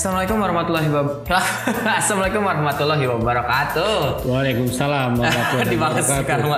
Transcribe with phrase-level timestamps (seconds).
[0.00, 1.44] Assalamualaikum warahmatullahi wabarakatuh.
[2.00, 4.24] Assalamualaikum warahmatullahi wabarakatuh.
[4.24, 6.48] Waalaikumsalam warahmatullahi wabarakatuh.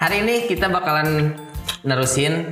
[0.00, 1.36] Hari ini kita bakalan
[1.84, 2.48] nerusin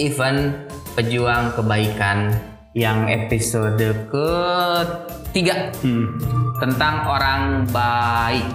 [0.00, 0.56] event
[0.96, 2.32] pejuang kebaikan
[2.72, 3.76] yang episode
[4.08, 6.16] ketiga Hmm.
[6.56, 8.48] tentang orang baik.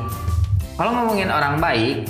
[0.82, 2.10] Kalau ngomongin orang baik,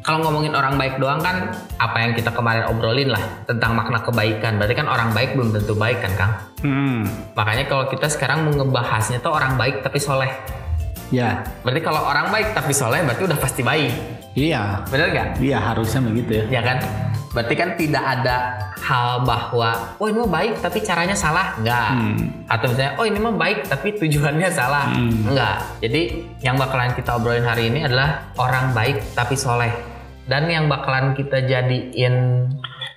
[0.00, 4.56] kalau ngomongin orang baik doang kan apa yang kita kemarin obrolin lah tentang makna kebaikan.
[4.56, 6.32] Berarti kan orang baik belum tentu baik kan, Kang?
[6.64, 7.04] Hmm.
[7.36, 10.32] Makanya kalau kita sekarang mau ngebahasnya tuh orang baik tapi soleh.
[11.10, 13.90] Ya, Berarti kalau orang baik tapi soleh berarti udah pasti baik.
[14.38, 15.28] iya, Bener gak?
[15.42, 16.44] iya harusnya begitu ya.
[16.46, 16.78] Ya kan?
[17.34, 18.36] Berarti kan tidak ada
[18.78, 21.58] hal bahwa oh ini mah baik tapi caranya salah.
[21.58, 21.90] Enggak.
[21.98, 22.18] Hmm.
[22.46, 24.86] Atau misalnya oh ini mah baik tapi tujuannya salah.
[24.94, 25.34] Hmm.
[25.34, 25.56] Enggak.
[25.82, 26.02] Jadi
[26.46, 29.89] yang bakalan kita obrolin hari ini adalah orang baik tapi soleh.
[30.30, 32.46] Dan yang bakalan kita jadiin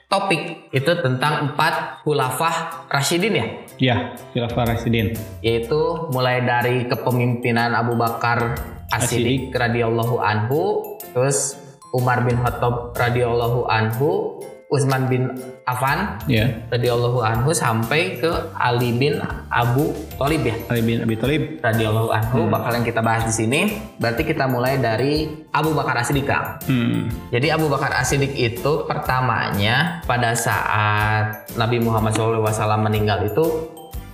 [0.05, 3.47] topik itu tentang empat khulafah Rashidin ya.
[3.81, 3.97] Ya,
[4.37, 5.17] Khilafah Rasidin.
[5.41, 5.81] yaitu
[6.13, 8.53] mulai dari kepemimpinan Abu Bakar
[8.93, 11.57] As-Siddiq radhiyallahu anhu, terus
[11.89, 14.37] Umar bin Khattab radhiyallahu anhu,
[14.73, 15.29] Utsman bin
[15.69, 19.21] Affan Ya, radhiyallahu anhu sampai ke Ali bin
[19.53, 21.61] Abu Thalib ya Ali bin Abi Thalib.
[21.61, 23.61] radhiyallahu anhu bakalan kita bahas di sini.
[24.01, 26.25] Berarti kita mulai dari Abu Bakar As-Siddiq.
[26.65, 27.07] Hmm.
[27.29, 33.45] Jadi Abu Bakar As-Siddiq itu pertamanya pada saat Nabi Muhammad SAW meninggal itu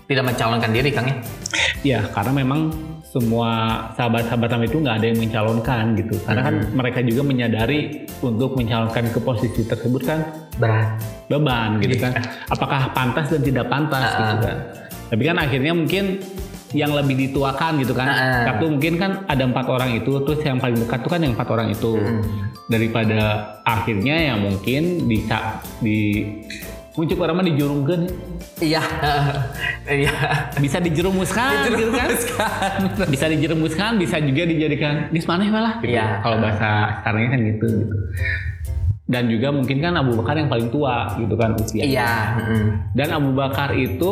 [0.09, 1.15] tidak mencalonkan diri Kang ya.
[1.79, 2.73] Ya, karena memang
[3.09, 3.49] semua
[3.97, 6.15] sahabat-sahabat Nabi itu nggak ada yang mencalonkan gitu.
[6.29, 10.19] Karena kan mereka juga menyadari untuk mencalonkan ke posisi tersebut kan
[10.61, 11.01] Berat.
[11.25, 12.13] beban gitu kan.
[12.53, 14.57] Apakah pantas dan tidak pantas gitu kan.
[15.09, 16.21] Tapi kan akhirnya mungkin
[16.69, 18.07] yang lebih dituakan gitu kan.
[18.13, 18.43] Heeh.
[18.45, 21.49] Satu mungkin kan ada empat orang itu, terus yang paling dekat tuh kan yang empat
[21.49, 21.97] orang itu.
[22.69, 23.21] Daripada
[23.65, 25.25] akhirnya yang mungkin di
[25.81, 25.99] di
[26.99, 28.01] muncul orang mah dijurungkan
[28.59, 28.83] Iya.
[29.89, 30.13] Iya.
[30.59, 32.11] bisa dijerumuskan gitu kan
[33.07, 35.95] bisa dijerumuskan bisa juga dijadikan dis maneh malah gitu.
[35.95, 36.19] Iya.
[36.19, 36.69] kalau bahasa
[37.01, 37.95] sekarangnya kan gitu gitu
[39.09, 42.11] dan juga mungkin kan Abu Bakar yang paling tua gitu kan usia Iya.
[42.37, 42.93] mm.
[42.93, 44.11] dan Abu Bakar itu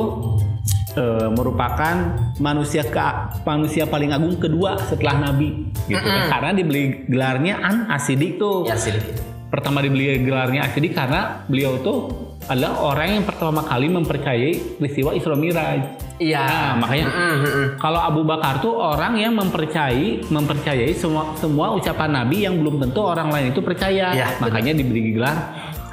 [0.96, 1.96] eh, merupakan
[2.38, 2.98] manusia ke
[3.44, 8.74] manusia paling agung kedua setelah Nabi gitu kan karena dibeli gelarnya An Asidik tuh Ya
[8.74, 9.22] sedikit.
[9.48, 15.36] pertama dibeli gelarnya Asidik karena beliau tuh adalah orang yang pertama kali mempercayai peristiwa Isra
[15.36, 15.82] Miraj.
[16.18, 16.42] Iya.
[16.42, 17.68] Nah, makanya Mm, mm, mm.
[17.78, 23.02] kalau Abu Bakar tuh orang yang mempercayai mempercayai semua semua ucapan Nabi yang belum tentu
[23.04, 24.16] orang lain itu percaya.
[24.16, 25.38] Iya, makanya diberi gelar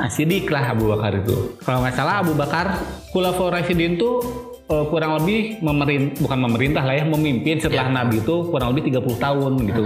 [0.00, 1.59] Asidik lah Abu Bakar itu.
[1.62, 2.78] Kalau nggak salah Abu Bakar
[3.12, 4.22] Khulafaur Rasyidin tuh
[4.64, 7.97] eh, kurang lebih memerintah bukan memerintah lah ya memimpin setelah Iya.
[7.97, 9.82] Nabi itu kurang lebih 30 tahun gitu.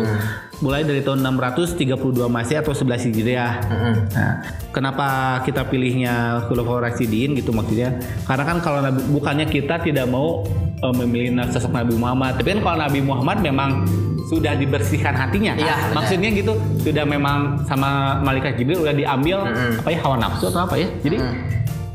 [0.58, 1.86] Mulai dari tahun 632
[2.26, 3.52] Masehi atau 11 Hijriah.
[3.64, 3.94] Mm-mm.
[4.10, 4.32] Nah,
[4.70, 5.06] kenapa
[5.42, 6.14] kita pilihnya
[6.46, 7.94] Khulafaur Rasyidin gitu maksudnya?
[8.22, 10.42] Karena kan kalau Nabi, bukannya kita tidak mau
[10.78, 13.86] eh, memilih sosok Nabi Muhammad, tapi kan kalau Nabi Muhammad memang
[14.26, 15.56] sudah dibersihkan hatinya.
[15.56, 15.64] kan?
[15.64, 15.94] Benar.
[15.94, 19.80] maksudnya gitu sudah memang sama malaikat Jibril udah diambil Mm-mm.
[19.80, 20.86] apa ya hawa nafsu atau apa ya?
[21.00, 21.16] Jadi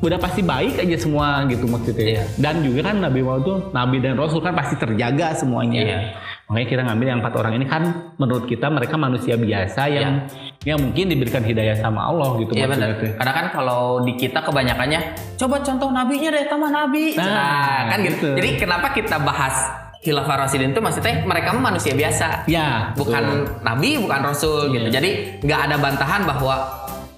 [0.03, 2.19] udah pasti baik aja semua gitu maksudnya.
[2.19, 2.23] Iya.
[2.35, 5.79] Dan juga kan Nabi Muhammad tuh Nabi dan Rasul kan pasti terjaga semuanya.
[5.79, 5.99] Iya.
[6.43, 7.83] Makanya kita ngambil yang empat orang ini kan
[8.19, 10.27] menurut kita mereka manusia biasa yang
[10.67, 13.01] yang mungkin diberikan hidayah sama Allah gitu Iya maksudnya benar.
[13.01, 13.11] tuh.
[13.15, 14.99] Karena kan kalau di kita kebanyakannya
[15.39, 17.15] coba contoh nabinya deh sama nabi.
[17.15, 18.11] Nah, Nah, kan gitu.
[18.11, 18.29] gitu.
[18.43, 19.55] Jadi kenapa kita bahas
[20.03, 22.43] Khilafah Rasidin itu maksudnya mereka manusia biasa.
[22.51, 24.91] Ya, bukan nabi, bukan rasul gitu.
[24.91, 24.99] Iya.
[24.99, 25.09] Jadi
[25.39, 26.55] nggak ada bantahan bahwa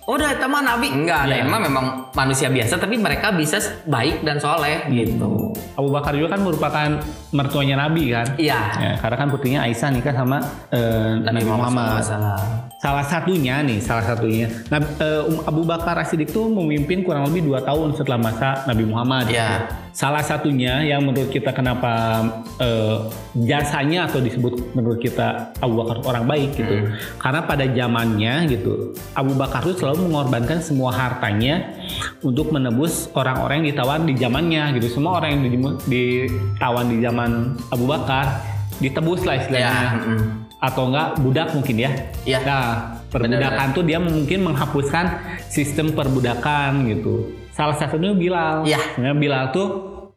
[0.05, 0.87] oh udah itu mah nabi.
[0.87, 1.43] Enggak, ada Iya.
[1.43, 5.51] emang memang manusia biasa tapi mereka bisa baik dan soleh gitu.
[5.75, 6.89] Abu Bakar juga kan merupakan
[7.31, 8.27] mertuanya Nabi kan.
[8.35, 8.59] Iya.
[8.75, 10.37] Ya, karena kan putrinya Aisyah nikah sama
[10.69, 11.99] eh, Nabi, Muhammad.
[11.99, 12.39] SAW.
[12.75, 14.47] Salah satunya nih, salah satunya.
[14.69, 18.85] Nah, eh, Um- Abu Bakar As-Siddiq tuh memimpin kurang lebih dua tahun setelah masa Nabi
[18.85, 19.27] Muhammad.
[19.27, 19.84] Iya.
[19.95, 22.19] Salah satunya yang menurut kita kenapa
[22.59, 23.07] eh,
[23.47, 26.91] jasanya atau disebut menurut kita Abu Bakar orang baik gitu.
[27.15, 31.79] Karena pada zamannya gitu, Abu Bakar tuh selalu mengorbankan semua hartanya
[32.19, 34.99] untuk menebus orang-orang yang ditawan di zamannya gitu.
[34.99, 38.43] Semua orang yang di- ditawan di zaman Abu Bakar
[38.83, 40.23] ditebus lah istilahnya Ya, mm.
[40.59, 41.91] atau enggak budak mungkin ya.
[42.27, 42.39] Iya.
[42.43, 42.67] Nah,
[43.07, 45.05] perbudakan tuh dia mungkin menghapuskan
[45.47, 47.44] sistem perbudakan gitu.
[47.55, 48.67] Salah satunya Bilal.
[48.67, 48.79] Iya.
[48.99, 49.67] Sebenarnya Bilal tuh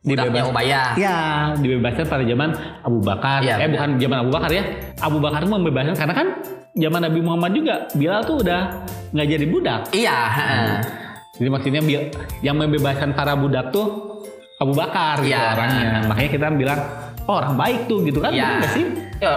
[0.02, 0.50] Budaknya dibebas.
[0.50, 0.88] Umayyah.
[0.99, 1.19] Ya,
[1.58, 2.50] dibebaskan pada zaman
[2.82, 3.38] Abu Bakar.
[3.43, 3.70] Iya, eh benar.
[3.75, 4.62] bukan zaman Abu Bakar ya.
[4.99, 6.29] Abu Bakar tuh membebaskan karena kan
[6.75, 8.61] zaman Nabi Muhammad juga Bilal tuh udah
[9.14, 9.81] nggak jadi budak.
[9.94, 10.70] Iya, heeh.
[11.38, 11.82] Jadi maksudnya
[12.43, 13.87] yang membebaskan para budak tuh
[14.58, 15.55] Abu Bakar gitu Iya.
[15.55, 15.90] orangnya.
[16.11, 16.81] Makanya kita bilang
[17.31, 18.35] oh, orang baik tuh gitu kan?
[18.35, 18.43] Iya.
[18.43, 18.85] Bener nggak sih?
[19.23, 19.32] Ya,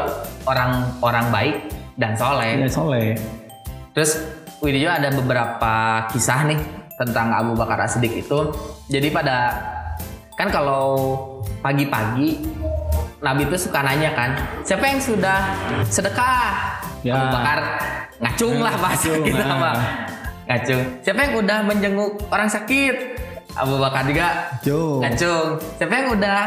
[0.49, 0.71] orang
[1.05, 1.55] orang baik
[2.01, 2.57] dan soleh.
[2.57, 3.13] Ya, soleh.
[3.93, 4.17] Terus
[4.61, 5.73] Widi juga ada beberapa
[6.13, 8.39] kisah nih tentang Abu Bakar As-Siddiq itu.
[8.93, 9.57] Jadi pada
[10.37, 11.17] kan kalau
[11.65, 12.45] pagi-pagi
[13.21, 14.33] Nabi itu suka nanya kan,
[14.65, 15.53] siapa yang sudah
[15.89, 16.77] sedekah?
[17.01, 17.17] Ya.
[17.17, 17.57] Abu Bakar
[18.21, 19.57] ngacung lah bahasa Ngacung, kita ah.
[19.57, 19.77] mah.
[20.45, 20.83] Ngacung.
[21.01, 22.95] Siapa yang udah menjenguk orang sakit?
[23.57, 24.27] Abu Bakar juga
[24.63, 25.03] Jo.
[25.03, 25.59] ngacung.
[25.77, 26.39] Siapa yang udah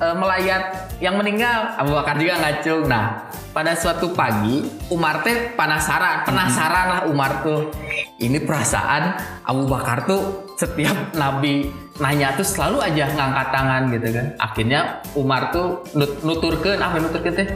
[0.00, 1.76] eh, melayat yang meninggal?
[1.76, 2.88] Abu Bakar juga ngacung.
[2.88, 7.72] Nah, pada suatu pagi Umar teh penasaran, penasaran lah Umar tuh.
[8.16, 11.68] Ini perasaan Abu Bakar tuh setiap Nabi
[12.00, 14.26] nanya tuh selalu aja ngangkat tangan gitu kan.
[14.40, 14.80] Akhirnya
[15.16, 17.48] Umar tuh nut nuturkeun apa nuturkeun teh?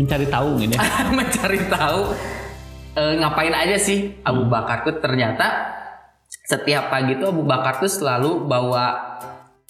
[0.00, 0.80] Mencari tahu gitu ya.
[1.12, 2.00] mencari tahu
[2.96, 5.76] eh, ngapain aja sih Abu Bakar tuh ternyata
[6.30, 9.18] setiap pagi tuh Abu Bakar tuh selalu bawa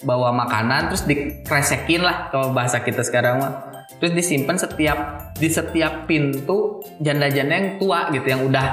[0.05, 3.53] bawa makanan terus dikresekin lah kalau bahasa kita sekarang mah.
[4.01, 4.99] Terus disimpan setiap
[5.37, 8.67] di setiap pintu janda-janda yang tua gitu yang udah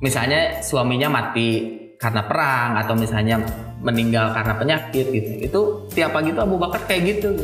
[0.00, 3.44] misalnya suaminya mati karena perang atau misalnya
[3.84, 5.30] meninggal karena penyakit gitu.
[5.44, 5.60] Itu
[5.92, 7.36] tiap pagi tuh Abu Bakar kayak gitu.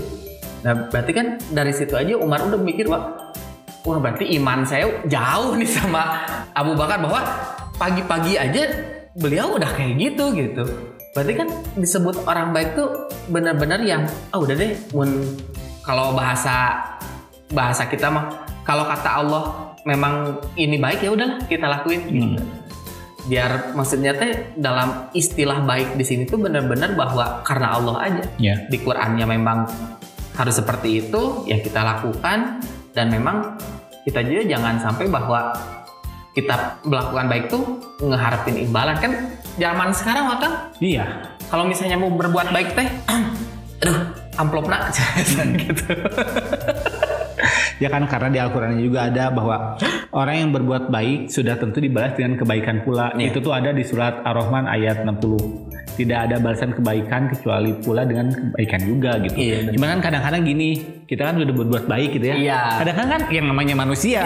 [0.65, 3.33] Nah berarti kan dari situ aja Umar udah mikir wah
[3.85, 6.25] wah berarti iman saya jauh nih sama
[6.57, 7.21] Abu Bakar bahwa
[7.77, 8.65] pagi-pagi aja
[9.13, 10.65] beliau udah kayak gitu gitu.
[11.17, 11.49] Berarti kan
[11.81, 15.25] disebut orang baik tuh benar-benar yang ah udah deh mun
[15.81, 16.77] kalau bahasa
[17.49, 22.03] bahasa kita mah kalau kata Allah memang ini baik ya udahlah kita lakuin.
[22.05, 22.43] Gitu.
[23.33, 28.25] Biar maksudnya teh dalam istilah baik di sini tuh benar-benar bahwa karena Allah aja.
[28.37, 28.69] Ya.
[28.69, 29.65] di Qurannya memang
[30.37, 32.61] harus seperti itu ya kita lakukan.
[32.93, 33.57] Dan memang
[34.05, 35.55] kita juga jangan sampai bahwa
[36.35, 37.63] kita melakukan baik tuh
[38.03, 38.97] ngeharapin imbalan.
[38.99, 39.13] Kan
[39.57, 41.05] zaman sekarang kan Iya.
[41.49, 42.89] kalau misalnya mau berbuat baik teh
[43.83, 43.99] aduh
[44.37, 44.93] amplop nak
[45.65, 45.93] gitu
[47.77, 49.77] Ya kan karena di Al-Qur'an juga ada bahwa
[50.17, 53.13] orang yang berbuat baik sudah tentu dibalas dengan kebaikan pula.
[53.13, 53.29] Iya.
[53.29, 56.01] Itu tuh ada di surat Ar-Rahman ayat 60.
[56.01, 59.37] Tidak ada balasan kebaikan kecuali pula dengan kebaikan juga gitu.
[59.37, 59.73] Iya, benar.
[59.77, 60.69] Cuma kan kadang-kadang gini,
[61.05, 62.37] kita kan udah berbuat baik gitu ya.
[62.41, 62.61] Iya.
[62.81, 64.23] Kadang-kadang kan yang namanya manusia.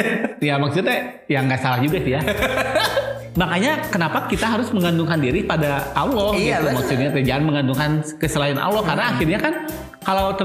[0.48, 0.96] ya maksudnya
[1.28, 2.20] yang nggak salah juga sih ya.
[3.34, 6.64] Makanya kenapa kita harus menggantungkan diri pada Allah Iya, gitu?
[6.64, 6.74] benar.
[6.78, 8.82] maksudnya jangan menggantungkan ke selain Allah.
[8.82, 9.54] Karena akhirnya kan
[9.98, 10.36] kalau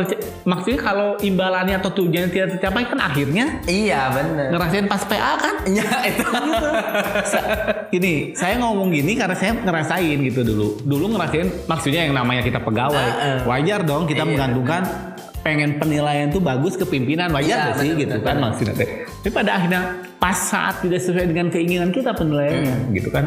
[0.43, 5.55] maksudnya kalau imbalannya atau tujuannya tidak tercapai kan akhirnya iya bener ngerasain pas PA kan?
[5.67, 6.23] Ya itu.
[7.31, 7.47] Sa-
[7.91, 10.67] ini saya ngomong gini karena saya ngerasain gitu dulu.
[10.81, 12.97] Dulu ngerasain maksudnya yang namanya kita pegawai.
[13.05, 13.37] Heeh.
[13.45, 14.81] wajar dong kita Iya, menggantungkan
[15.39, 18.43] pengen penilaian tuh bagus ke pimpinan wajar Iya, nggak sih benar, gitu benar, kan benar.
[18.45, 18.89] maksudnya teh.
[19.17, 19.81] tapi pada akhirnya
[20.15, 23.25] pas saat tidak sesuai dengan keinginan kita penilaiannya gitu kan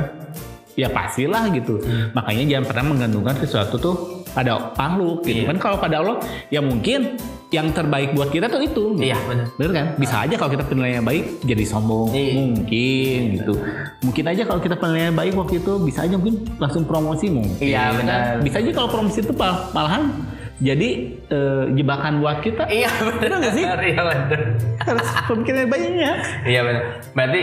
[0.73, 2.13] ya pastilah gitu Hmm.
[2.13, 3.95] makanya jangan pernah menggantungkan sesuatu tuh
[4.29, 5.47] pada makhluk gitu Iya.
[5.47, 6.17] kan kalau pada Allah
[6.49, 7.21] ya mungkin
[7.51, 9.87] yang terbaik buat kita tuh itu iya bener Bener kan?
[9.95, 12.09] Bisa aja kalau kita penilaiannya baik jadi sombong.
[12.11, 12.33] Iya.
[12.41, 13.53] Mungkin gitu.
[14.01, 17.61] Mungkin aja kalau kita penilaiannya baik waktu itu bisa aja mungkin langsung promosi mungkin.
[17.61, 17.97] Iya, kan?
[17.99, 18.21] benar.
[18.41, 20.09] Bisa aja kalau promosi itu mal- malahan
[20.63, 20.89] jadi
[21.27, 22.71] eh, jebakan buat kita.
[22.71, 23.65] iya Bener nggak sih?
[23.91, 24.41] iya bener
[24.79, 26.13] Harus pemikiran baiknya.
[26.47, 26.85] Iya benar.
[27.13, 27.43] Berarti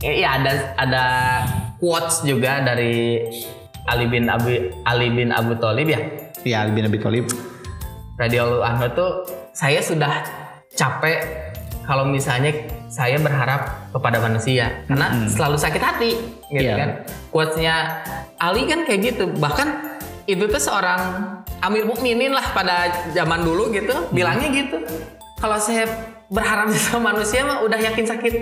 [0.00, 1.04] iya ada ada
[1.76, 3.18] quotes juga dari
[3.82, 6.00] Ali bin Abi Ali bin Abu Thalib ya.
[6.42, 7.26] Ya, Ali bin Abi Thalib.
[8.14, 9.10] Radhiyallahu anhu tuh
[9.50, 10.22] saya sudah
[10.72, 11.18] capek
[11.82, 12.54] kalau misalnya
[12.86, 16.12] saya berharap kepada manusia karena selalu sakit hati
[16.48, 16.76] gitu Iya.
[16.78, 16.90] kan.
[17.34, 17.74] Quotesnya
[18.38, 19.24] Ali kan kayak gitu.
[19.34, 19.91] Bahkan
[20.24, 21.00] itu tuh seorang
[21.62, 24.78] Amir Mukminin lah pada zaman dulu gitu bilangnya gitu.
[25.38, 25.86] Kalau saya
[26.26, 28.34] berharap sama manusia mah udah yakin sakit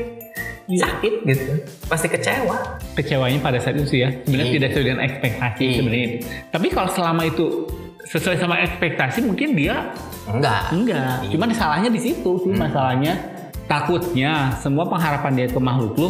[0.70, 0.86] Iya.
[0.86, 4.10] sakit gitu pasti kecewa Kecewanya pada saat itu sih ya.
[4.22, 4.54] Sebenarnya Iya.
[4.54, 5.74] tidak sesuai dengan ekspektasi Iya.
[5.82, 6.08] sebenarnya.
[6.46, 7.46] Tapi kalau selama itu
[8.06, 9.90] sesuai sama ekspektasi mungkin dia
[10.30, 13.18] enggak Enggak, cuman salahnya di situ sih masalahnya.
[13.66, 16.08] Takutnya semua pengharapan dia ke makhluk lu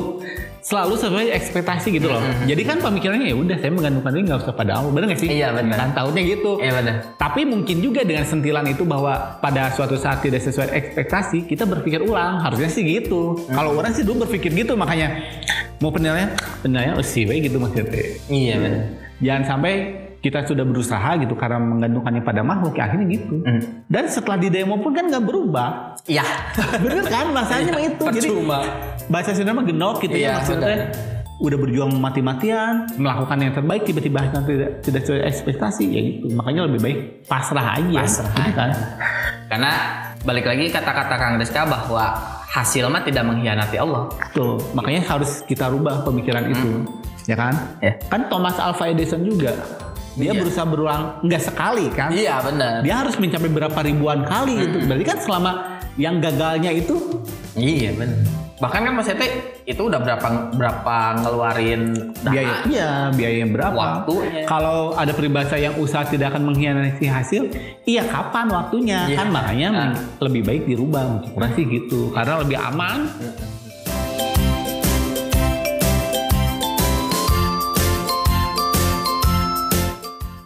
[0.61, 2.21] selalu sesuai ekspektasi gitu loh.
[2.45, 5.29] Jadi kan pemikirannya ya udah saya menggantungkan diri nggak usah pada Allah, bener gak sih?
[5.29, 5.77] Iya, benar.
[5.77, 6.51] Kan takutnya gitu.
[6.61, 11.49] iya benar Tapi mungkin juga dengan sentilan itu bahwa pada suatu saat tidak sesuai ekspektasi,
[11.49, 12.41] kita berpikir ulang.
[12.41, 13.37] Harusnya sih gitu.
[13.49, 15.21] Kalau orang sih dulu berpikir gitu, makanya
[15.81, 18.21] mau penilaian, penilaian oh sih gitu maksudnya.
[18.29, 18.85] iya benar
[19.21, 19.73] Jangan sampai
[20.21, 23.41] kita sudah berusaha gitu karena menggantungkannya pada makhluk, ya akhirnya gitu.
[23.41, 23.61] Hmm.
[23.89, 25.97] Dan setelah di demo pun kan nggak berubah.
[26.05, 26.25] iya
[26.85, 28.05] Bener kan bahasanya mah itu.
[28.05, 28.59] Jadi percuma
[29.09, 30.77] bahasa Sunda mah genok gitu Iya, ya maksudnya.
[31.41, 36.27] Udah berjuang mati-matian, melakukan yang terbaik tiba-tiba tidak tidak sesuai ekspektasi ya gitu.
[36.37, 38.01] Makanya lebih baik pasrah aja.
[38.05, 38.71] Pasrah gitu kan.
[39.51, 39.73] karena
[40.23, 42.13] balik lagi kata-kata Kang Deska bahwa
[42.51, 46.85] hasil mah tidak mengkhianati Allah Tuh, makanya harus kita rubah pemikiran itu.
[47.25, 47.55] Ya kan?
[47.81, 47.97] Ya.
[48.11, 49.55] Kan Thomas Alva Edison juga
[50.13, 50.41] dia Iya.
[50.41, 52.11] berusaha berulang nggak sekali kan?
[52.11, 54.77] iya benar Dia harus mencapai berapa ribuan kali gitu.
[54.85, 55.51] Berarti kan selama
[55.95, 57.23] yang gagalnya itu
[57.55, 58.19] iya benar
[58.61, 59.25] Bahkan kan Mas Ete
[59.65, 64.45] itu udah berapa berapa ngeluarin dana, biaya iya biaya berapa waktunya.
[64.45, 67.49] kalau ada peribahasa yang usaha tidak akan mengkhianati hasil
[67.83, 69.17] iya kapan waktunya Iya.
[69.17, 69.91] kan makanya Nah.
[70.21, 73.09] lebih baik dirubah orang sih gitu karena lebih aman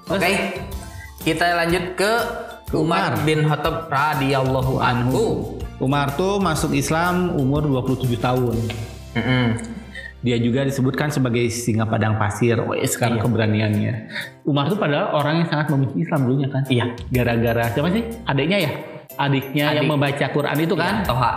[0.06, 0.32] Oke.
[1.20, 2.12] Kita lanjut ke
[2.70, 3.24] Umar Umar.
[3.24, 5.56] bin Khattab radhiyallahu anhu.
[5.76, 8.54] Umar tuh masuk Islam umur 27 tahun
[9.12, 9.46] Mm-mm.
[10.22, 13.24] dia juga disebutkan sebagai singa padang pasir Wes sekarang Iya.
[13.26, 13.94] keberaniannya
[14.44, 16.94] Umar tuh padahal orang yang sangat membenci Islam dulunya kan Iya.
[17.10, 18.70] gara-gara siapa sih adiknya ya
[19.16, 19.92] adiknya yang Adik.
[19.92, 21.32] membaca Quran itu kan Ya, Toha.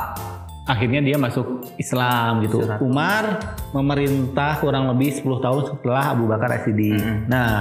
[0.68, 2.62] Akhirnya dia masuk Islam gitu.
[2.68, 2.80] Islam.
[2.84, 3.24] Umar
[3.72, 7.32] memerintah kurang lebih 10 tahun setelah Abu Bakar As-Siddiq.
[7.32, 7.52] Nah,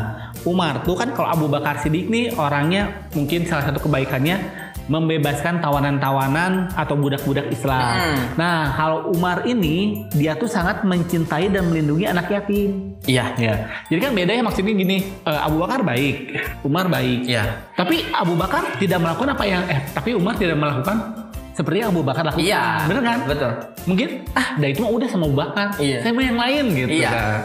[0.42, 6.70] Umar tuh kan kalau Abu Bakar Siddiq nih orangnya mungkin salah satu kebaikannya membebaskan tawanan-tawanan
[6.78, 7.82] atau budak-budak Islam.
[7.82, 8.18] Mm.
[8.38, 12.94] Nah, kalau Umar ini dia tuh sangat mencintai dan melindungi anak yatim.
[13.02, 13.34] Iya.
[13.34, 13.54] Ya.
[13.90, 17.26] Jadi kan bedanya maksudnya gini, eh, Abu Bakar baik, Umar baik.
[17.26, 17.66] Iya.
[17.75, 21.25] Tapi Abu Bakar tidak melakukan apa yang eh tapi Umar tidak melakukan
[21.56, 22.44] seperti yang Abu Bakar lakukan.
[22.44, 22.84] Iya.
[22.84, 23.18] Bener kan?
[23.25, 23.52] Betul.
[23.88, 25.66] Mungkin ah, dah itu mah udah sama Abu Bakar.
[25.80, 25.98] Iya.
[26.04, 26.88] Saya mau yang lain gitu.
[27.00, 27.10] Iya.
[27.10, 27.40] Nah,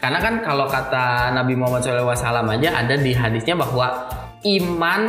[0.00, 2.16] Karena kan kalau kata Nabi Muhammad SAW
[2.56, 4.08] aja ada di hadisnya bahwa
[4.48, 5.00] iman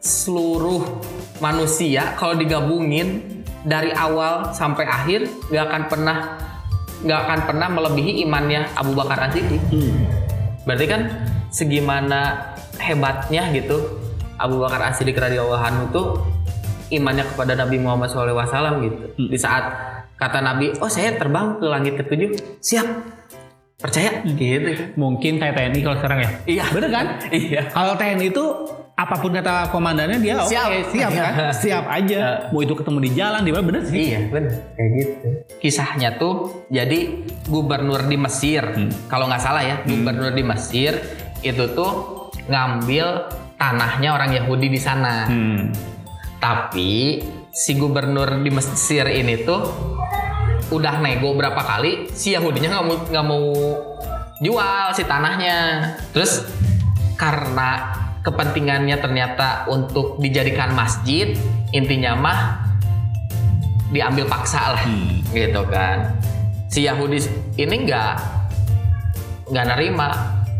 [0.00, 1.04] seluruh
[1.44, 6.16] manusia kalau digabungin dari awal sampai akhir nggak akan pernah
[7.04, 9.60] nggak akan pernah melebihi imannya Abu Bakar As-Siddiq.
[9.68, 10.08] Hmm.
[10.64, 11.00] Berarti kan
[11.52, 14.00] segimana hebatnya gitu
[14.40, 16.06] Abu Bakar As-Siddiq radhiyallahu anhu tuh
[16.90, 19.04] imannya kepada Nabi Muhammad SAW gitu.
[19.16, 19.28] Hmm.
[19.28, 19.64] Di saat
[20.18, 22.86] kata Nabi, oh saya terbang ke langit ketujuh, siap,
[23.78, 24.98] percaya, gitu.
[24.98, 26.30] Mungkin kayak TNI kalau sekarang ya.
[26.44, 26.64] Iya.
[26.74, 27.06] Bener kan?
[27.38, 27.62] Iya.
[27.70, 28.44] Kalau TNI itu
[28.98, 30.90] apa pun kata komandannya dia oke, Siap.
[30.90, 31.32] siap kan?
[31.62, 32.50] siap aja.
[32.50, 33.94] Mau itu ketemu di jalan di mana bener sih.
[34.10, 35.28] Iya benar kayak gitu.
[35.62, 38.66] Kisahnya tuh jadi gubernur di Mesir,
[39.06, 40.98] kalau nggak salah ya, gubernur di Mesir
[41.46, 43.06] itu tuh ngambil
[43.54, 45.30] tanahnya orang Yahudi di sana.
[45.30, 45.70] Hmm.
[46.38, 47.18] Tapi
[47.50, 49.62] si gubernur di Mesir ini tuh
[50.68, 53.46] udah nego berapa kali si Yahudinya nggak mau nggak mau
[54.38, 55.58] jual si tanahnya.
[56.14, 56.46] Terus
[57.18, 57.90] karena
[58.22, 61.34] kepentingannya ternyata untuk dijadikan masjid,
[61.74, 62.40] intinya mah
[63.88, 65.24] diambil paksa lah, Hmm.
[65.32, 66.14] gitu kan.
[66.68, 67.24] Si Yahudi
[67.56, 68.12] ini nggak
[69.48, 70.08] nggak nerima,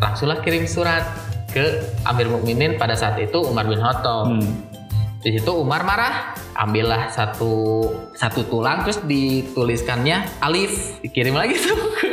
[0.00, 1.04] langsunglah kirim surat
[1.52, 4.32] ke Amir Mukminin pada saat itu Umar bin Khattab.
[4.32, 4.67] Hmm.
[5.18, 7.84] Di situ Umar marah, ambillah satu
[8.14, 12.08] satu tulang terus dituliskannya alif, dikirim lagi tuh ke,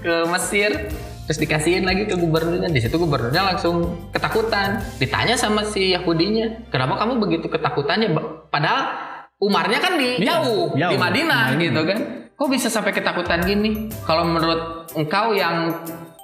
[0.00, 0.88] ke Mesir,
[1.28, 2.72] terus dikasihin lagi ke gubernurnya.
[2.72, 8.08] Di situ gubernurnya langsung ketakutan, ditanya sama si Yahudinya, kenapa kamu begitu ketakutannya?
[8.48, 10.92] Padahal Umarnya kan di Iya, jauh, jauh.
[10.92, 11.64] di Madinah Madinah.
[11.64, 11.98] gitu kan.
[12.36, 13.88] Kok bisa sampai ketakutan gini?
[14.04, 15.80] Kalau menurut engkau yang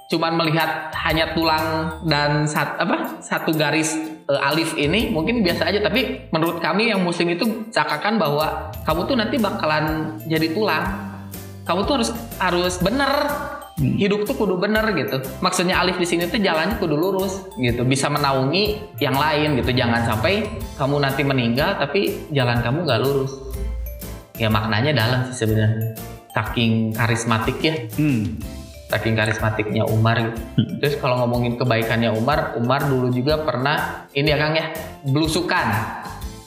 [0.07, 3.95] cuman melihat hanya tulang dan sat, apa satu garis
[4.27, 5.83] eh, alif ini mungkin biasa aja.
[5.83, 10.85] Tapi menurut kami yang muslim itu cakakan bahwa kamu tuh nanti bakalan jadi tulang.
[11.67, 12.09] Kamu tuh harus
[12.39, 13.11] harus bener.
[13.77, 15.21] Hidup tuh kudu bener gitu.
[15.37, 17.85] Maksudnya alif di sini tuh jalannya kudu lurus gitu.
[17.85, 19.69] Bisa menaungi yang lain gitu.
[19.69, 20.49] Jangan sampai
[20.81, 23.37] kamu nanti meninggal tapi jalan kamu nggak lurus.
[24.33, 25.93] Ya maknanya dalam sih sebenarnya.
[26.33, 28.37] Saking karismatik ya Hmm.
[28.87, 30.39] Saking karismatiknya Umar gitu.
[30.79, 34.71] Terus kalau ngomongin kebaikannya Umar, Umar dulu juga pernah ini ya Kang ya,
[35.03, 35.67] belusukan.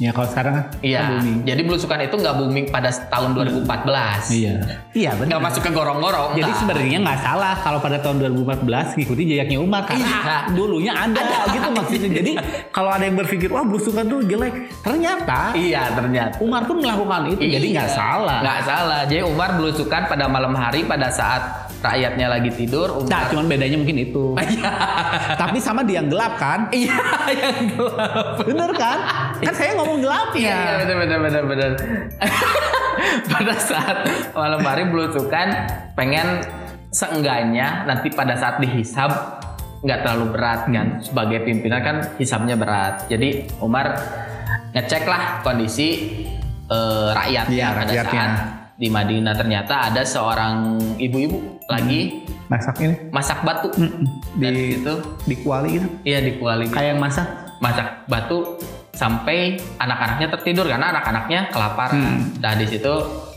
[0.00, 1.04] Ya kalau sekarang kan Iya.
[1.04, 1.38] kan booming.
[1.44, 4.32] Jadi belusukan itu nggak booming pada tahun 2014.
[4.32, 4.56] Iya.
[4.96, 5.28] Iya benar.
[5.28, 6.30] Nggak masuk ke gorong-gorong.
[6.32, 6.56] Jadi nggak.
[6.56, 10.56] sebenarnya nggak salah kalau pada tahun 2014 ngikuti jejaknya Umar karena Iya.
[10.56, 11.20] dulunya ada
[11.52, 12.10] gitu maksudnya.
[12.16, 12.32] Jadi
[12.72, 16.40] kalau ada yang berpikir wah belusukan tuh jelek, ternyata Iya ternyata.
[16.40, 17.98] Umar pun melakukan itu jadi nggak Iya.
[18.00, 18.38] salah.
[18.40, 19.00] Nggak salah.
[19.04, 22.88] Jadi Umar belusukan pada malam hari pada saat rakyatnya lagi tidur.
[23.04, 23.30] Nah, Umar.
[23.32, 24.36] cuman bedanya mungkin itu.
[25.40, 26.68] Tapi sama dia yang gelap kan?
[26.70, 26.96] Iya
[27.40, 28.36] yang gelap.
[28.40, 28.98] Bener kan?
[29.40, 30.60] Kan saya ngomong gelap Iya, ya.
[30.84, 31.70] benar benar benar benar.
[33.32, 33.96] pada saat
[34.30, 35.48] malam hari belusukan
[35.96, 36.44] pengen
[36.90, 39.40] seenggaknya nanti pada saat dihisab
[39.80, 43.08] nggak terlalu berat kan sebagai pimpinan kan hisabnya berat.
[43.08, 43.96] Jadi Umar
[44.70, 45.88] ngecek lah kondisi
[46.68, 48.12] eh, rakyat Iya, pada rakyatnya.
[48.12, 48.32] saat
[48.80, 50.56] di Madinah ternyata ada seorang
[50.96, 52.00] ibu-ibu lagi
[52.46, 54.02] Masak ini masak batu Mm-mm.
[54.36, 55.86] dan di itu di kuali gitu.
[56.02, 57.26] iya di kuali Kayak yang masak.
[57.58, 58.58] masak batu
[58.90, 59.38] sampai
[59.76, 61.94] anak-anaknya tertidur karena anak-anaknya kelaparan.
[61.94, 62.18] Hmm.
[62.36, 62.90] Nah di situ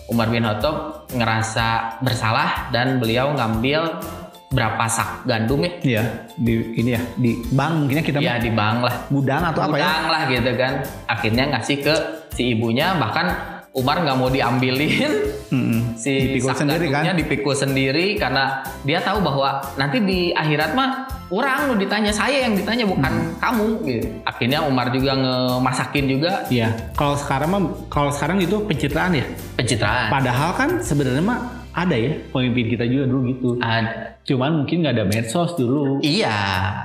[0.06, 1.68] Umar bin Khattab ngerasa
[2.00, 4.02] bersalah dan beliau ngambil
[4.50, 5.72] berapa sak gandum ya?
[5.80, 6.04] Iya,
[6.36, 9.82] di ini ya, di bank mungkinnya kita Ya di bank lah, gudang atau apa ya?
[9.82, 10.74] gudang lah gitu kan.
[11.06, 11.96] Akhirnya ngasih ke
[12.32, 13.34] si ibunya bahkan
[13.74, 15.10] Umar nggak mau diambilin,
[15.50, 15.73] Mm-mm.
[15.96, 17.04] Si Dipikul sak sendiri kan?
[17.14, 18.44] dipikul sendiri karena
[18.82, 20.90] dia tahu bahwa nanti di akhirat mah
[21.28, 23.34] orang lu ditanya saya yang ditanya bukan Hmm.
[23.38, 24.08] kamu gitu.
[24.24, 26.70] Akhirnya Umar juga ngemasakin juga Iya.
[26.94, 29.26] Kalau sekarang mah kalau sekarang itu pencitraan ya.
[29.54, 30.10] pencitraan.
[30.10, 31.40] Padahal kan sebenarnya mah
[31.72, 33.50] ada ya pemimpin kita juga dulu gitu.
[33.58, 34.14] Ada.
[34.24, 35.98] Cuman mungkin nggak ada medsos dulu.
[36.00, 36.38] Iya,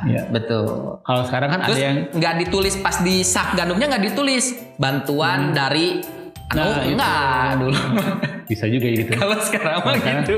[0.03, 0.23] Iya.
[0.29, 0.97] betul.
[0.99, 4.45] Kalau sekarang kan Terus ada yang nggak ditulis pas di sak gandumnya nggak ditulis
[4.77, 6.00] bantuan dari
[6.49, 6.57] Hmm.
[6.57, 6.88] Nah, oh, itu.
[6.88, 7.77] enggak dulu.
[8.49, 9.12] bisa juga gitu.
[9.14, 10.35] Kalau sekarang mah gitu.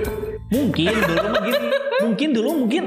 [0.51, 1.55] mungkin dulu mungkin
[2.03, 2.85] mungkin dulu mungkin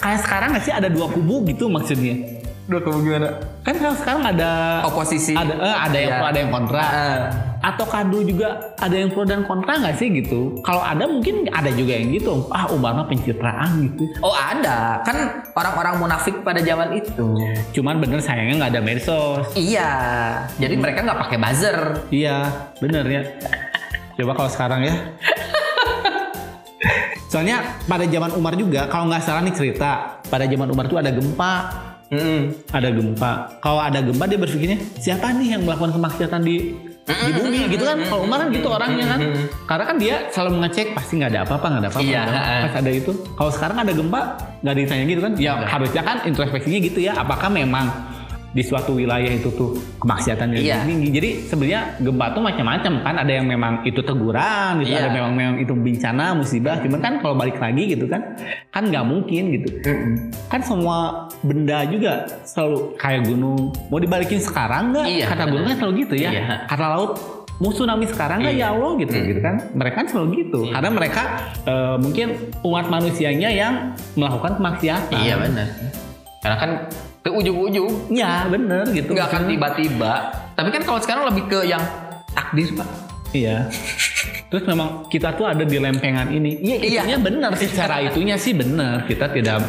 [0.00, 2.16] kayak sekarang nggak sih ada dua kubu gitu maksudnya.
[2.64, 3.28] Udah kamu gimana?
[3.60, 5.36] Kan kalau sekarang ada Oposisi.
[5.36, 6.16] ada eh, ada yang Iya.
[6.16, 6.80] pro ada yang kontra.
[6.80, 7.20] Ah.
[7.60, 10.64] Atau kado juga ada yang pro dan kontra nggak sih gitu?
[10.64, 12.48] Kalau ada mungkin ada juga yang gitu.
[12.48, 14.08] Ah Umar mah pencitraan gitu.
[14.24, 17.36] Oh ada, kan orang-orang munafik pada zaman itu.
[17.76, 19.44] Cuman bener sayangnya nggak ada medsos.
[19.52, 19.92] Iya,
[20.56, 21.76] jadi mereka nggak pakai buzzer.
[22.08, 22.48] Iya,
[22.80, 23.22] bener ya.
[24.14, 24.94] Coba kalau sekarang ya.
[27.32, 31.10] Soalnya pada zaman Umar juga, kalau nggak salah nih cerita, pada zaman Umar tuh ada
[31.10, 31.52] gempa,
[32.70, 33.58] ada gempa.
[33.58, 37.98] Kalau ada gempa dia berpikirnya siapa nih yang melakukan kemaksiatan di di bumi gitu kan?
[38.06, 39.20] Kalau Umar kan gitu orangnya kan,
[39.66, 42.06] karena kan dia selalu mengecek pasti nggak ada apa-apa, nggak ada apa-apa.
[42.06, 42.60] Iya, heeh.
[42.64, 44.20] Pas ada itu, kalau sekarang ada gempa
[44.62, 45.32] nggak ditanya gitu kan?
[45.34, 47.18] Ya harusnya kan introspeksinya gitu ya.
[47.18, 48.13] Apakah memang
[48.54, 50.78] di suatu wilayah itu tuh kemaksiatan yang Iya.
[50.86, 51.08] tinggi.
[51.10, 53.14] Jadi sebenarnya gempa tuh macam-macam kan.
[53.18, 54.94] Ada yang memang itu teguran, gitu.
[54.94, 54.98] Iya.
[55.04, 56.78] Ada memang memang itu bencana, musibah.
[56.78, 58.22] Cuman kan kalau balik lagi gitu kan,
[58.70, 59.68] kan nggak mungkin gitu.
[60.46, 63.74] Kan semua benda juga selalu kayak gunung.
[63.90, 65.06] Mau dibalikin sekarang nggak?
[65.10, 66.30] Iya, Kata gunung kan selalu gitu ya.
[66.30, 66.42] Iya.
[66.70, 67.12] Kata laut
[67.62, 71.22] mau tsunami sekarang nggak ya Allah gitu gitu kan mereka kan selalu gitu karena mereka
[71.62, 73.74] eh, mungkin umat manusianya yang
[74.18, 75.66] melakukan kemaksiatan Iya benar.
[76.42, 76.70] Karena kan
[77.24, 80.12] ke ujung-ujung ya bener gitu nggak akan tiba-tiba.
[80.52, 81.80] Tapi kan kalau sekarang lebih ke yang
[82.36, 82.88] takdir pak.
[83.32, 83.66] Iya.
[84.52, 86.60] Terus memang kita tuh ada di lempengan ini.
[86.62, 87.00] Iya, Iya.
[87.02, 87.66] itunya benar sih.
[87.66, 89.08] Secara itunya sih benar.
[89.08, 89.64] Kita tidak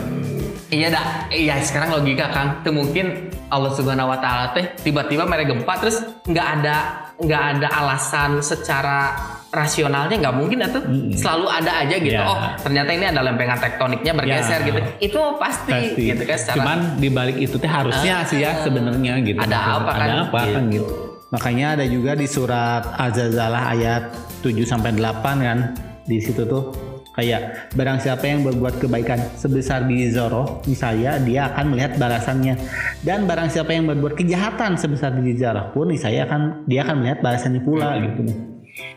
[0.66, 5.54] Iya dah, iya sekarang logika kan, tuh mungkin Allah Subhanahu Wa Taala teh tiba-tiba mereka
[5.54, 6.78] gempa terus nggak ada
[7.22, 9.14] nggak ada alasan secara
[9.56, 10.84] rasionalnya nggak mungkin atau
[11.16, 12.12] selalu ada aja gitu.
[12.12, 12.28] Iya.
[12.28, 14.68] Oh ternyata ini ada lempengan tektoniknya bergeser Ya.
[14.68, 14.80] gitu.
[15.00, 16.02] Itu pasti, pasti.
[16.12, 19.40] gitu kan secara Cuman di balik itu teh harusnya sih ya sebenarnya gitu.
[19.40, 20.08] Ada apa kan?
[20.12, 20.84] Ada apa kan Gitu.
[20.84, 20.94] gitu.
[21.32, 24.04] Makanya ada juga di surat Az-Zalzalah ayat
[24.44, 25.58] 7 sampai 8 kan.
[26.06, 26.70] Di situ tuh
[27.16, 32.60] kayak barang siapa yang berbuat kebaikan sebesar biji zoroh misalnya dia akan melihat balasannya
[33.08, 37.24] dan barang siapa yang berbuat kejahatan sebesar biji zarah pun saya akan dia akan melihat
[37.24, 38.38] balasannya pula gitu nih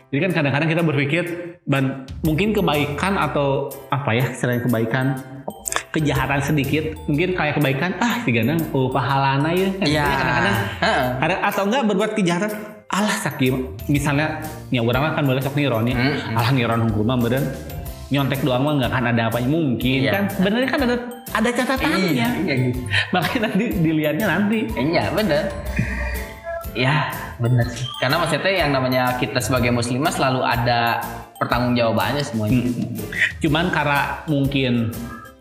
[0.09, 1.23] jadi kan kadang-kadang kita berpikir
[1.63, 1.83] dan
[2.19, 5.13] mungkin kebaikan atau apa ya selain kebaikan
[5.89, 9.85] kejahatan sedikit mungkin kayak kebaikan ah gandang oh pahalana ya kan.
[9.85, 10.55] Jadi kadang-kadang
[11.19, 12.51] kadang- atau enggak berbuat kejahatan
[12.89, 13.53] alah sakim
[13.85, 16.33] misalnya ya orang kan boleh sok niron ya Hmm.
[16.35, 17.45] alah niron hukum mah beren
[18.09, 20.11] nyontek doang mah nggak akan ada apa mungkin Iya.
[20.11, 20.95] kan sebenarnya kan ada
[21.29, 22.81] ada catatannya Iya, iya gitu.
[23.13, 25.43] makanya nanti dilihatnya nanti Iya bener.
[26.71, 27.85] Ya bener sih.
[27.97, 31.01] Karena maksudnya yang namanya kita sebagai muslimah selalu ada
[31.35, 32.67] pertanggungjawabannya semuanya.
[33.39, 34.91] cuman karena mungkin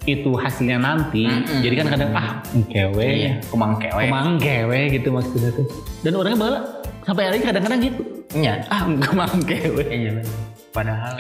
[0.05, 1.59] itu hasilnya nanti Mm-mm.
[1.61, 2.31] jadi kan kadang ah
[2.65, 4.07] kewe Iya, kumang kewe.
[4.07, 5.67] kemang kewe gitu maksudnya tuh
[6.01, 6.59] dan orangnya bala
[7.03, 8.63] sampai hari kadang-kadang gitu Iya.
[8.71, 10.23] ah kemang kewe Iya.
[10.71, 11.19] Padahal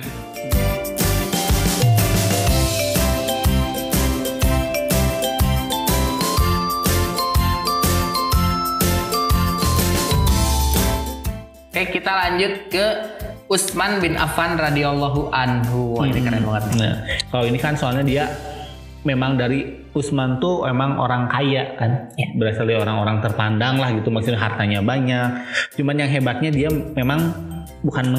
[11.78, 12.86] Oke kita lanjut ke
[13.46, 15.94] Utsman bin Affan radhiyallahu anhu.
[15.94, 16.74] Wah, ini keren banget.
[16.74, 18.26] nah kalau ini kan soalnya dia
[19.06, 24.42] memang dari Usman tuh emang orang kaya kan berasal dari orang-orang terpandang lah gitu maksudnya
[24.42, 25.38] hartanya banyak
[25.78, 26.66] cuman yang hebatnya dia
[26.98, 27.30] memang
[27.78, 28.10] bukan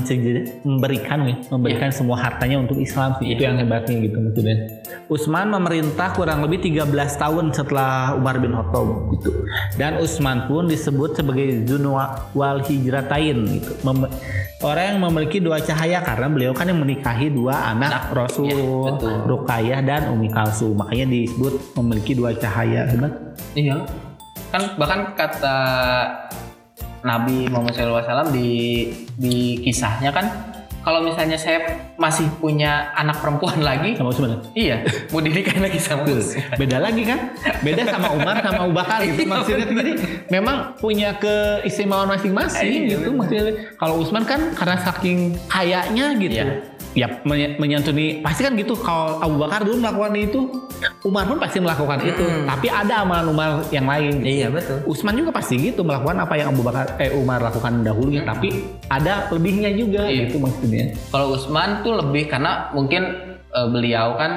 [0.64, 1.20] memberikan
[1.52, 4.56] memberikan semua hartanya untuk Islam sih itu yang hebatnya gitu maksudnya.
[5.12, 6.86] Utsman memerintah kurang lebih 13
[7.18, 8.88] tahun setelah Umar bin Khattab.
[9.18, 9.30] Gitu.
[9.76, 13.72] Dan Utsman pun disebut sebagai Zunwa wal Hijratain gitu.
[13.84, 14.08] Mem-
[14.64, 19.16] orang yang memiliki dua cahaya karena beliau kan yang menikahi dua anak Rasul iya, betul.
[19.28, 20.78] Ruqayyah dan Umi Kalsum.
[20.78, 23.12] Makanya disebut memiliki dua cahaya benar?
[23.58, 23.76] Iya.
[24.50, 25.58] Kan bahkan kata
[27.04, 30.28] Nabi Muhammad SAW di di kisahnya kan
[30.80, 31.60] kalau misalnya saya
[32.00, 34.80] masih punya anak perempuan lagi, sama Utsman iya,
[35.12, 36.40] mau dinikahin lagi sama Utsman.
[36.56, 37.36] beda lagi kan?
[37.60, 39.92] Beda sama Umar sama Abu Bakar gitu maksudnya jadi
[40.32, 43.76] memang punya keistimewaan masing-masing Iya, gitu maksudnya.
[43.76, 46.48] Kalau Utsman kan karena saking kayanya gitu.
[46.48, 46.79] Iya.
[46.92, 47.06] Ya
[47.56, 50.42] menyantuni pasti kan gitu kalau Abu Bakar dulu melakukan itu
[51.06, 54.82] Umar pun pasti melakukan itu tapi ada amalan Umar yang lain Iya betul.
[54.90, 59.30] Usman juga pasti gitu melakukan apa yang Abu Bakar eh Umar lakukan dahulunya tapi ada
[59.30, 60.28] lebihnya juga Iya.
[60.28, 63.02] gitu maksudnya Kalau Usman tuh lebih karena mungkin
[63.50, 64.32] eh, beliau kan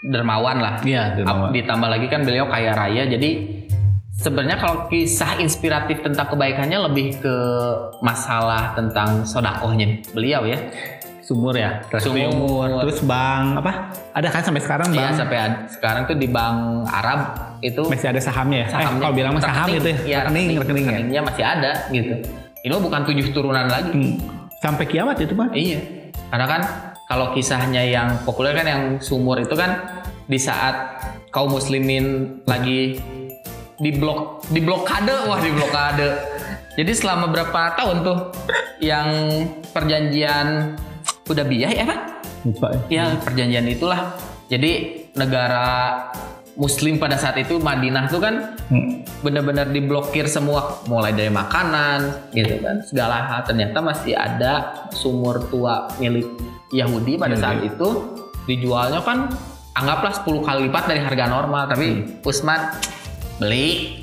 [0.00, 0.74] dermawan lah.
[0.80, 1.52] Iya, dermawan.
[1.52, 3.60] Ditambah lagi kan beliau kaya raya jadi
[4.16, 7.34] sebenarnya kalau kisah inspiratif tentang kebaikannya lebih ke
[8.00, 10.56] masalah tentang sodakohnya beliau ya.
[11.30, 12.26] Sumur ya Sumur.
[12.26, 13.72] umur terus bank apa
[14.10, 16.58] ada kan sampai sekarang Iya bank sampai ad- sekarang tuh di bank
[16.90, 17.20] Arab
[17.62, 19.76] itu masih ada sahamnya ya eh, sahamnya kalau bilang mah saham rekening.
[19.76, 22.14] gitu ya Iya, rekening rekening ya rekeningnya masih ada gitu.
[22.60, 23.94] Ini bukan tujuh turunan lagi.
[23.94, 24.14] Hmm.
[24.58, 25.78] sampai kiamat itu mah Iya.
[26.28, 26.62] Karena kan
[27.06, 32.04] kalau kisahnya yang populer kan yang sumur itu kan di saat kaum muslimin
[32.44, 32.98] lagi
[33.76, 36.08] di blok di blokade wah di blokade.
[36.74, 38.18] Jadi selama berapa tahun tuh
[38.78, 39.08] yang
[39.70, 40.76] perjanjian
[41.24, 42.00] Hudaybiyah ya Pak?
[42.40, 42.80] lupa ya.
[42.88, 44.16] Ya perjanjian itulah.
[44.48, 44.70] Jadi
[45.12, 46.08] negara
[46.52, 48.34] Muslim pada saat itu Madinah tuh kan
[48.66, 49.02] Hmm.
[49.20, 54.52] benar-benar diblokir semua mulai dari makanan gitu kan segala hal ternyata masih ada
[54.90, 56.26] sumur tua milik
[56.70, 57.88] Yahudi pada Iya, saat itu
[58.44, 59.26] dijualnya kan
[59.72, 62.22] anggaplah 10 kali lipat dari harga normal tapi Hmm.
[62.22, 62.60] Usman
[63.36, 64.00] beli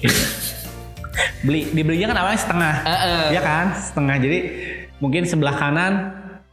[1.45, 3.23] beli dibelinya kan awalnya setengah Eh, eh.
[3.33, 4.37] ya kan setengah jadi
[4.97, 5.93] mungkin sebelah kanan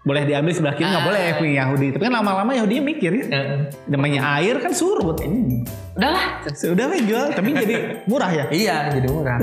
[0.04, 1.08] boleh diambil sebelah kiri nggak Ah.
[1.08, 1.86] boleh punya Yahudi.
[1.90, 3.46] Tapi kan lama-lama Yahudi mikir ya Eh,
[3.88, 5.16] namanya air kan surut.
[5.18, 5.64] Ini.
[5.96, 7.26] Udahlah sudah lah jual.
[7.32, 8.44] Tapi jadi murah ya?
[8.48, 9.36] Iya jadi murah.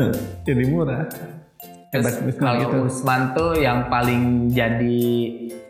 [0.45, 1.01] Jadi murah.
[1.91, 5.01] Terus hebat kalau gitu Usman tuh yang paling jadi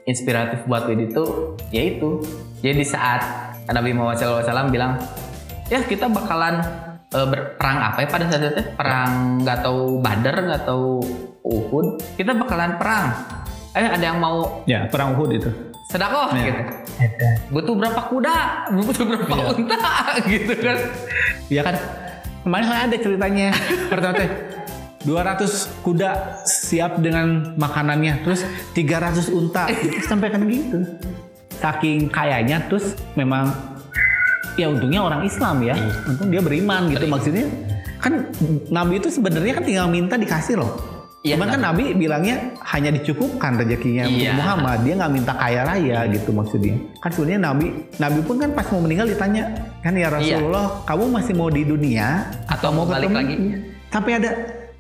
[0.04, 2.22] inspiratif buat Widi tuh yaitu
[2.60, 3.22] jadi saat
[3.66, 5.00] Nabi Muhammad SAW bilang
[5.66, 6.62] ya kita bakalan
[7.10, 8.62] eh, berperang apa ya pada saat itu?
[8.76, 11.00] Perang nggak tahu Badar nggak tahu
[11.42, 11.88] Uhud.
[12.14, 13.08] Kita bakalan perang
[13.72, 15.50] eh ada yang mau ya perang Uhud itu.
[15.88, 16.44] Sedekah Iya.
[16.48, 16.62] gitu.
[17.52, 18.36] Butuh berapa kuda?
[18.80, 19.46] Butuh berapa Iya.
[19.52, 19.80] unta?
[20.32, 20.78] Gitu kan.
[21.52, 21.76] Ya kan?
[22.42, 23.48] Kemarin kan ada ceritanya.
[23.92, 24.30] Pertama teh
[25.04, 26.10] 200 kuda
[26.46, 29.68] siap dengan makanannya terus 300 unta.
[30.08, 30.80] Sampai kan gitu.
[31.60, 33.52] Saking kayanya terus memang
[34.56, 35.76] ya untungnya orang Islam ya.
[36.08, 37.04] Untung dia beriman gitu.
[37.04, 37.52] Maksudnya
[38.00, 38.32] kan
[38.72, 43.54] Nabi itu sebenarnya kan tinggal minta dikasih loh Iya, Cuman kan Nabi bilangnya hanya dicukupkan
[43.56, 44.34] rezekinya untuk Iya.
[44.34, 44.78] Muhammad.
[44.82, 46.74] Dia nggak minta kaya raya gitu maksudnya.
[46.98, 49.44] Kan sebenarnya Nabi Nabi pun kan pas mau meninggal ditanya
[49.80, 52.50] kan ya Rasulullah, kamu masih mau di dunia Iya.
[52.50, 53.38] Atau mau balik lagi?
[53.88, 54.30] Sampai ada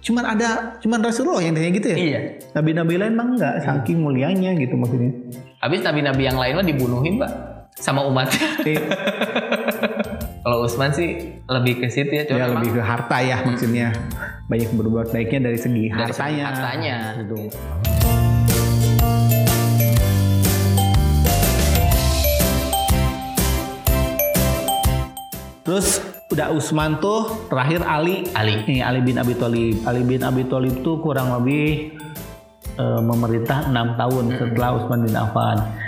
[0.02, 0.50] cuman ada
[0.82, 1.98] cuman Rasulullah yang tanya gitu ya.
[2.00, 2.20] iya
[2.52, 5.14] Nabi-nabi lain mah enggak, saking mulianya gitu maksudnya.
[5.62, 7.30] habis nabi-nabi yang lain mah dibunuhin pak
[7.72, 8.50] sama umatnya
[10.42, 13.94] Kalau Usman sih lebih ke situ ya, cuma dia memang lebih ke harta ya maksudnya.
[14.50, 16.46] Banyak berbuat baiknya dari segi dari segi hartanya.
[16.50, 16.98] hartanya.
[17.22, 17.38] Gitu.
[25.62, 26.02] Terus
[26.34, 28.26] udah Usman tuh terakhir Ali.
[28.34, 28.66] Ali.
[28.66, 29.86] Ini Ali bin Abi Thalib.
[29.86, 31.94] Ali bin Abi Thalib tuh kurang lebih
[32.82, 35.81] eh, memerintah enam tahun setelah Utsman bin Affan.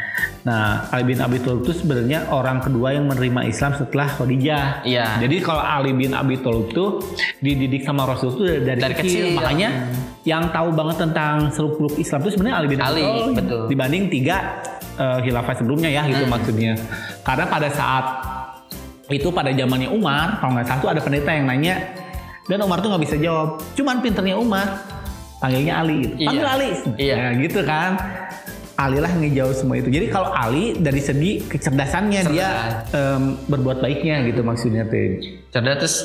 [0.44, 4.84] Nah, Ali bin Abi Thalib itu sebenarnya orang kedua yang menerima Islam setelah Khadijah.
[4.84, 5.24] Iya.
[5.24, 7.00] Jadi kalau Ali bin Abi Thalib tuh
[7.40, 9.40] dididik sama Rasul tuh dari, Dari kecil.
[9.40, 9.88] Makanya
[10.28, 13.36] yang tahu banget tentang seluk-beluk Islam itu sebenarnya Ali bin Abi Ali, Thalib.
[13.40, 13.62] betul.
[13.72, 14.38] Dibanding tiga
[15.00, 16.76] eh, khilafah sebelumnya ya gitu maksudnya.
[17.24, 18.06] Karena pada saat
[19.08, 21.76] itu pada zamannya Umar, kalau nggak salah tuh ada pendeta yang nanya
[22.52, 23.64] dan Umar tuh nggak bisa jawab.
[23.80, 24.68] Cuman pinternya Umar
[25.40, 26.16] panggilnya Ali gitu.
[26.20, 26.28] Iya.
[26.28, 26.70] Panggil Ali.
[27.00, 27.16] Iya.
[27.16, 27.92] Ya, gitu kan.
[28.84, 29.88] Ali lah ngejawab semua itu.
[29.88, 32.50] Jadi kalau Ali dari segi kecerdasannya dia
[32.92, 35.24] em, berbuat baiknya gitu maksudnya tuh.
[35.50, 35.96] Cerdas terus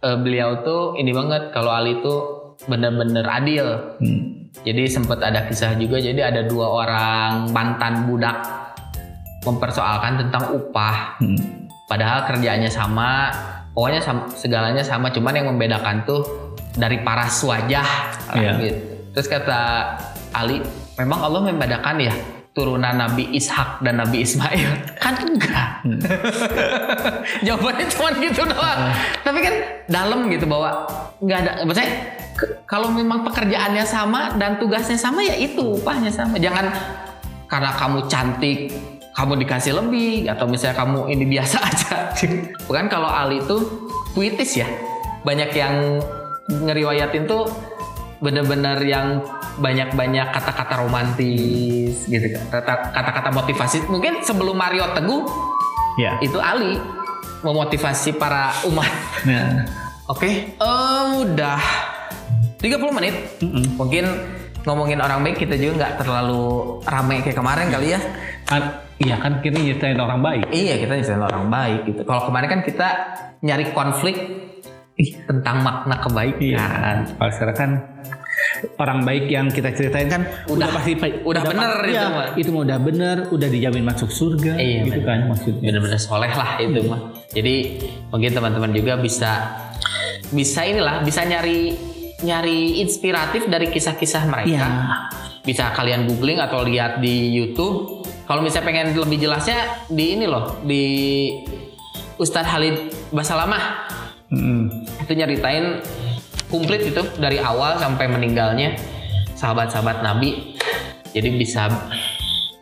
[0.00, 3.66] eh, beliau tuh ini banget kalau Ali tuh bener-bener adil.
[3.98, 4.50] Hmm.
[4.62, 8.38] Jadi sempat ada kisah juga jadi ada dua orang mantan budak
[9.46, 11.18] mempersoalkan tentang upah.
[11.22, 11.38] Hmm.
[11.88, 13.32] Padahal kerjaannya sama,
[13.72, 16.20] pokoknya sam- segalanya sama, cuman yang membedakan tuh
[16.76, 17.88] dari paras wajah
[18.36, 18.52] Iya.
[18.60, 18.80] gitu.
[19.16, 19.60] Terus kata
[20.36, 20.60] Ali,
[20.98, 22.14] memang Allah membedakan ya
[22.58, 24.98] turunan Nabi Ishak dan Nabi Ismail.
[24.98, 25.86] Kan enggak.
[27.46, 28.80] Jawabannya cuma gitu doang.
[29.22, 29.54] Tapi kan
[29.86, 30.90] dalam gitu bahwa
[31.22, 31.92] nggak ada maksudnya
[32.66, 36.34] kalau memang pekerjaannya sama dan tugasnya sama ya itu upahnya sama.
[36.34, 36.66] Jangan
[37.46, 38.74] karena kamu cantik
[39.14, 42.10] kamu dikasih lebih atau misalnya kamu ini biasa aja.
[42.66, 43.86] Bukan kalau Ali itu
[44.18, 44.66] puitis ya.
[45.22, 46.02] Banyak yang
[46.50, 47.46] ngeriwayatin tuh
[48.18, 49.22] bener-bener yang
[49.58, 55.22] banyak-banyak kata-kata romantis gitu kan Kata- kata-kata motivasi mungkin sebelum Mario Teguh
[55.98, 56.14] Ya.
[56.22, 56.78] itu Ali
[57.42, 58.86] memotivasi para umat
[59.26, 59.66] Nah.
[60.12, 61.58] oke eh, udah
[62.58, 63.74] 30 menit Mm-mm.
[63.74, 64.04] mungkin
[64.62, 66.44] ngomongin orang baik kita juga nggak terlalu
[66.84, 68.00] rame kayak kemarin kali ya.
[68.44, 68.62] Kan,
[69.00, 70.44] iya kan kita nyeritain orang baik.
[70.52, 72.02] Iya kita nyeritain orang baik gitu.
[72.04, 72.88] Kalau kemarin kan kita
[73.40, 74.16] nyari konflik
[74.98, 76.42] ih, tentang makna kebaikan.
[76.42, 76.66] Iya.
[77.16, 77.70] Kalau sekarang kan
[78.76, 80.92] orang baik yang kita ceritain kan Udah- pasti
[81.22, 82.26] udah bener pa- itu iya, mah.
[82.34, 85.06] itu mah udah bener, udah dijamin masuk surga Iya, gitu bener.
[85.06, 85.64] kan maksudnya.
[85.64, 87.00] bener-bener soleh lah itu mah.
[87.28, 87.54] Jadi
[88.08, 89.32] mungkin teman-teman juga bisa
[90.28, 91.72] bisa inilah bisa nyari
[92.18, 94.50] nyari inspiratif dari kisah-kisah mereka.
[94.50, 94.68] Iya.
[95.40, 98.02] Bisa kalian googling atau lihat di YouTube.
[98.24, 100.84] Kalau misalnya pengen lebih jelasnya di ini loh di
[102.16, 102.76] Ustadz Halid
[103.08, 103.88] Basalamah
[104.28, 104.68] Mm-mm.
[105.00, 105.80] itu nyeritain
[106.48, 108.76] komplit itu dari awal sampai meninggalnya
[109.38, 110.56] sahabat-sahabat Nabi.
[111.12, 111.68] Jadi bisa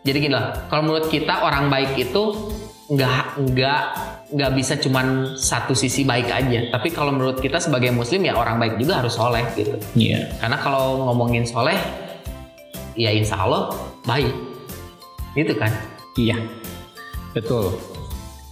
[0.07, 0.71] jadi gini lah.
[0.71, 2.55] Kalau menurut kita orang baik itu
[2.87, 3.83] nggak nggak
[4.31, 6.71] nggak bisa cuman satu sisi baik aja.
[6.71, 9.75] Tapi kalau menurut kita sebagai Muslim ya orang baik juga harus soleh gitu.
[9.99, 10.31] Iya.
[10.39, 11.79] Karena kalau ngomongin soleh,
[12.95, 13.75] ya insya Allah
[14.07, 14.35] baik.
[15.35, 15.71] Gitu kan.
[16.15, 16.39] Iya.
[17.35, 17.75] Betul.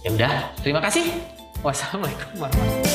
[0.05, 1.07] Ya udah, terima kasih.
[1.65, 2.94] Wassalamualaikum warahmatullahi wabarakatuh.